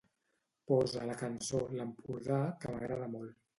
Posa 0.71 1.03
la 1.09 1.17
cançó 1.19 1.61
"L'Empordà", 1.77 2.43
que 2.65 2.75
m'agrada 2.75 3.15
molt 3.17 3.41